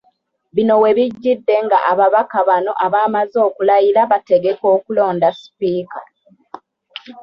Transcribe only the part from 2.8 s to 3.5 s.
abamaze